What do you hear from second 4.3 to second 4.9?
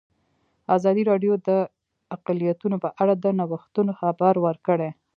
ورکړی.